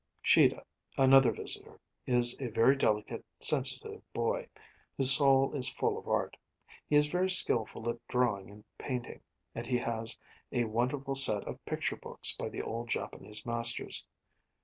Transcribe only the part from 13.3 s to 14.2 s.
masters.